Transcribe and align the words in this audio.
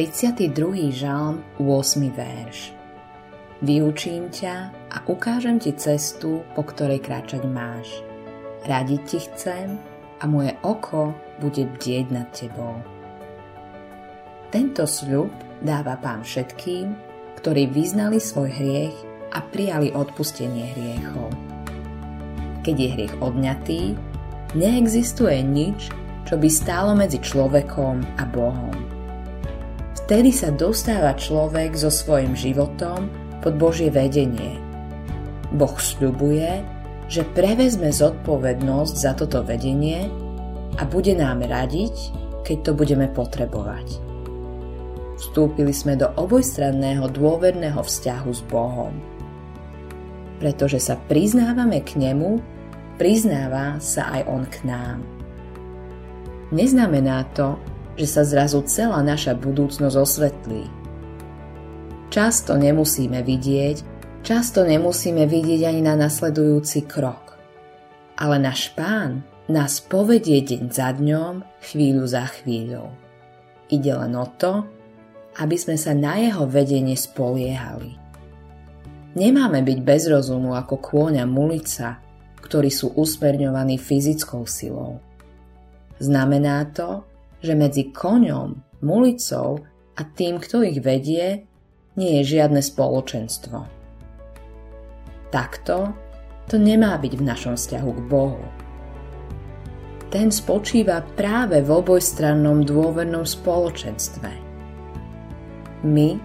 32. 0.00 0.96
žalm, 0.96 1.44
8. 1.60 2.08
verš. 2.16 2.72
Vyučím 3.60 4.32
ťa 4.32 4.72
a 4.72 4.96
ukážem 5.04 5.60
ti 5.60 5.76
cestu, 5.76 6.40
po 6.56 6.64
ktorej 6.64 7.04
kráčať 7.04 7.44
máš. 7.44 8.00
Radiť 8.64 9.00
ti 9.04 9.18
chcem 9.20 9.76
a 10.16 10.24
moje 10.24 10.56
oko 10.64 11.12
bude 11.36 11.68
bdieť 11.76 12.06
nad 12.16 12.32
tebou. 12.32 12.80
Tento 14.48 14.88
sľub 14.88 15.28
dáva 15.60 16.00
pán 16.00 16.24
všetkým, 16.24 16.96
ktorí 17.36 17.68
vyznali 17.68 18.16
svoj 18.16 18.56
hriech 18.56 18.96
a 19.36 19.44
prijali 19.44 19.92
odpustenie 19.92 20.80
hriechov. 20.80 21.28
Keď 22.64 22.72
je 22.72 22.88
hriech 22.88 23.14
odňatý, 23.20 23.82
neexistuje 24.56 25.44
nič, 25.44 25.92
čo 26.24 26.40
by 26.40 26.48
stálo 26.48 26.96
medzi 26.96 27.20
človekom 27.20 28.00
a 28.16 28.24
Bohom. 28.24 28.99
Vtedy 30.10 30.34
sa 30.34 30.50
dostáva 30.50 31.14
človek 31.14 31.78
so 31.78 31.86
svojim 31.86 32.34
životom 32.34 33.06
pod 33.46 33.54
Božie 33.54 33.94
vedenie. 33.94 34.58
Boh 35.54 35.78
sľubuje, 35.78 36.66
že 37.06 37.22
prevezme 37.30 37.94
zodpovednosť 37.94 38.94
za 38.98 39.14
toto 39.14 39.46
vedenie 39.46 40.10
a 40.74 40.82
bude 40.82 41.14
nám 41.14 41.46
radiť, 41.46 41.94
keď 42.42 42.58
to 42.58 42.72
budeme 42.74 43.06
potrebovať. 43.06 43.86
Vstúpili 45.14 45.70
sme 45.70 45.94
do 45.94 46.10
obojstranného 46.18 47.06
dôverného 47.06 47.78
vzťahu 47.78 48.30
s 48.34 48.42
Bohom. 48.50 48.90
Pretože 50.42 50.82
sa 50.82 50.98
priznávame 51.06 51.86
k 51.86 52.02
Nemu, 52.02 52.42
priznáva 52.98 53.78
sa 53.78 54.10
aj 54.18 54.22
On 54.26 54.42
k 54.42 54.58
nám. 54.66 55.06
Neznamená 56.50 57.30
to, 57.30 57.62
že 57.94 58.06
sa 58.06 58.22
zrazu 58.22 58.62
celá 58.66 59.00
naša 59.02 59.34
budúcnosť 59.34 59.96
osvetlí. 59.96 60.64
Často 62.10 62.58
nemusíme 62.58 63.22
vidieť, 63.22 63.76
často 64.26 64.66
nemusíme 64.66 65.24
vidieť 65.30 65.70
ani 65.70 65.82
na 65.86 65.94
nasledujúci 65.94 66.90
krok. 66.90 67.38
Ale 68.18 68.42
náš 68.42 68.74
pán 68.74 69.22
nás 69.46 69.78
povedie 69.82 70.42
deň 70.42 70.62
za 70.70 70.90
dňom, 70.94 71.62
chvíľu 71.70 72.04
za 72.06 72.26
chvíľou. 72.26 72.90
Ide 73.70 73.92
len 73.94 74.12
o 74.18 74.26
to, 74.38 74.66
aby 75.38 75.54
sme 75.54 75.78
sa 75.78 75.94
na 75.94 76.18
jeho 76.18 76.46
vedenie 76.50 76.98
spoliehali. 76.98 77.94
Nemáme 79.14 79.62
byť 79.62 79.78
bez 79.82 80.06
rozumu 80.06 80.54
ako 80.54 80.78
kôň 80.78 81.22
a 81.22 81.26
mulica, 81.26 82.02
ktorí 82.42 82.70
sú 82.70 82.94
usmerňovaní 82.94 83.78
fyzickou 83.78 84.46
silou. 84.46 84.98
Znamená 86.02 86.66
to, 86.70 87.06
že 87.40 87.56
medzi 87.56 87.88
koňom, 87.92 88.80
mulicou 88.84 89.60
a 89.96 90.00
tým, 90.04 90.40
kto 90.40 90.64
ich 90.64 90.80
vedie, 90.80 91.44
nie 91.96 92.20
je 92.20 92.36
žiadne 92.36 92.60
spoločenstvo. 92.60 93.58
Takto 95.28 95.92
to 96.48 96.56
nemá 96.56 96.96
byť 96.98 97.12
v 97.16 97.22
našom 97.22 97.54
vzťahu 97.54 97.90
k 97.92 98.00
Bohu. 98.08 98.44
Ten 100.10 100.34
spočíva 100.34 101.06
práve 101.14 101.62
v 101.62 101.70
obojstrannom 101.70 102.66
dôvernom 102.66 103.22
spoločenstve. 103.22 104.30
My, 105.86 106.18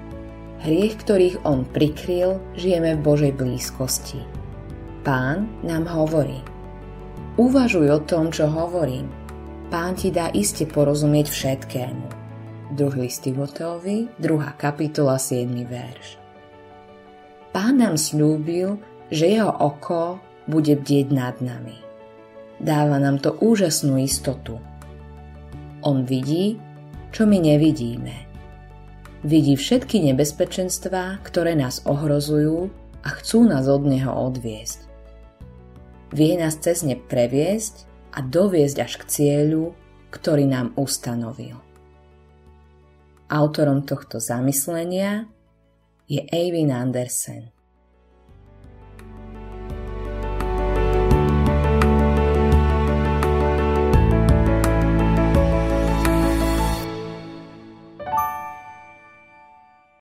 hriech, 0.65 1.05
ktorých 1.05 1.45
On 1.45 1.61
prikryl, 1.69 2.41
žijeme 2.57 2.97
v 2.97 3.03
Božej 3.05 3.33
blízkosti. 3.37 4.25
Pán 5.05 5.45
nám 5.61 5.85
hovorí. 5.85 6.41
Uvažuj 7.37 7.87
o 7.93 7.99
tom, 8.01 8.33
čo 8.33 8.49
hovorím– 8.49 9.05
Pán 9.65 9.97
ti 9.97 10.13
dá 10.13 10.29
iste 10.29 10.69
porozumieť 10.69 11.25
všetkému. 11.33 12.05
Druhý 12.77 13.09
list 13.09 13.25
Timoteovi, 13.25 14.13
2. 14.21 14.61
kapitola, 14.61 15.17
7. 15.17 15.49
verš. 15.65 16.21
Pán 17.49 17.81
nám 17.81 17.97
slúbil, 17.97 18.77
že 19.09 19.25
jeho 19.25 19.49
oko 19.49 20.21
bude 20.45 20.77
bdieť 20.77 21.07
nad 21.09 21.41
nami. 21.41 21.81
Dáva 22.61 23.01
nám 23.01 23.17
to 23.17 23.33
úžasnú 23.41 23.97
istotu. 23.97 24.61
On 25.81 26.05
vidí, 26.05 26.61
čo 27.09 27.25
my 27.25 27.41
nevidíme. 27.41 28.29
Vidí 29.25 29.57
všetky 29.57 29.97
nebezpečenstvá, 30.13 31.25
ktoré 31.25 31.57
nás 31.57 31.81
ohrozujú 31.89 32.69
a 33.01 33.09
chcú 33.17 33.49
nás 33.49 33.65
od 33.65 33.81
neho 33.89 34.13
odviesť. 34.13 34.85
Vie 36.13 36.37
nás 36.37 36.53
cez 36.61 36.85
ne 36.85 36.93
previesť 36.93 37.94
a 38.15 38.19
doviezť 38.23 38.77
až 38.79 38.93
k 38.99 39.03
cieľu, 39.05 39.75
ktorý 40.11 40.47
nám 40.47 40.71
ustanovil. 40.79 41.59
Autorom 43.27 43.83
tohto 43.83 44.23
zamyslenia 44.23 45.27
je 46.07 46.23
Eivin 46.31 46.71
Andersen. 46.71 47.54